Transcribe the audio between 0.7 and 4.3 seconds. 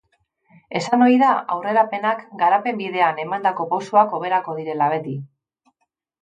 Esan ohi da aurrerapenak, garapen bidean emandako pausoak